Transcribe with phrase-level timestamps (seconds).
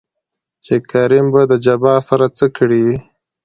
[0.65, 2.97] چې کريم به د جبار سره څه کړې وي؟